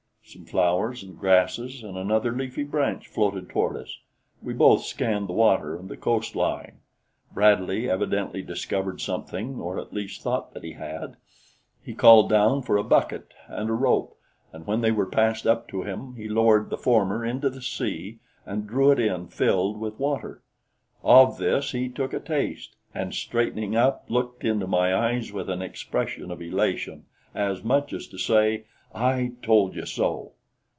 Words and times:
Some 0.23 0.45
flowers 0.45 1.03
and 1.03 1.19
grasses 1.19 1.83
and 1.83 1.97
another 1.97 2.31
leafy 2.31 2.63
branch 2.63 3.05
floated 3.09 3.49
toward 3.49 3.75
us. 3.75 3.99
We 4.41 4.53
both 4.53 4.85
scanned 4.85 5.27
the 5.27 5.33
water 5.33 5.75
and 5.75 5.89
the 5.89 5.97
coastline. 5.97 6.77
Bradley 7.33 7.89
evidently 7.89 8.41
discovered 8.41 9.01
something, 9.01 9.59
or 9.59 9.77
at 9.77 9.91
least 9.91 10.21
thought 10.21 10.53
that 10.53 10.63
he 10.63 10.71
had. 10.73 11.17
He 11.83 11.93
called 11.93 12.29
down 12.29 12.61
for 12.61 12.77
a 12.77 12.83
bucket 12.83 13.33
and 13.49 13.69
a 13.69 13.73
rope, 13.73 14.17
and 14.53 14.65
when 14.65 14.79
they 14.79 14.91
were 14.91 15.05
passed 15.05 15.45
up 15.45 15.67
to 15.67 15.83
him, 15.83 16.15
he 16.15 16.29
lowered 16.29 16.69
the 16.69 16.77
former 16.77 17.25
into 17.25 17.49
the 17.49 17.61
sea 17.61 18.19
and 18.45 18.65
drew 18.65 18.89
it 18.91 18.99
in 18.99 19.27
filled 19.27 19.81
with 19.81 19.99
water. 19.99 20.41
Of 21.03 21.39
this 21.39 21.71
he 21.73 21.89
took 21.89 22.13
a 22.13 22.21
taste, 22.21 22.77
and 22.95 23.13
straightening 23.13 23.75
up, 23.75 24.05
looked 24.07 24.45
into 24.45 24.65
my 24.65 24.95
eyes 24.95 25.33
with 25.33 25.49
an 25.49 25.61
expression 25.61 26.31
of 26.31 26.41
elation 26.41 27.03
as 27.35 27.65
much 27.65 27.91
as 27.91 28.07
to 28.07 28.17
say 28.17 28.63
"I 28.93 29.31
told 29.41 29.77
you 29.77 29.85
so!" 29.85 30.33